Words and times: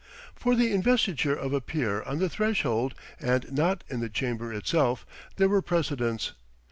For 0.33 0.55
the 0.55 0.71
investiture 0.73 1.35
of 1.35 1.53
a 1.53 1.61
peer 1.61 2.01
on 2.01 2.17
the 2.17 2.27
threshold, 2.27 2.95
and 3.19 3.51
not 3.51 3.83
in 3.87 3.99
the 3.99 4.09
chamber 4.09 4.51
itself, 4.51 5.05
there 5.35 5.47
were 5.47 5.61
precedents. 5.61 6.31